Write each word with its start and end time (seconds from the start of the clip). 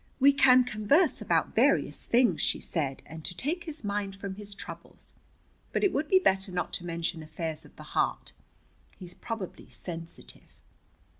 "We 0.19 0.33
can 0.33 0.63
converse 0.63 1.21
about 1.21 1.53
various 1.53 2.03
things," 2.03 2.41
she 2.41 2.59
said, 2.59 3.03
"and 3.05 3.23
take 3.37 3.65
his 3.65 3.83
mind 3.83 4.15
from 4.15 4.33
his 4.33 4.55
troubles. 4.55 5.13
But 5.71 5.83
it 5.83 5.93
would 5.93 6.07
be 6.07 6.17
better 6.17 6.51
not 6.51 6.73
to 6.73 6.85
mention 6.87 7.21
affairs 7.21 7.65
of 7.65 7.75
the 7.75 7.83
heart. 7.83 8.33
He's 8.97 9.13
probably 9.13 9.69
sensitive." 9.69 10.55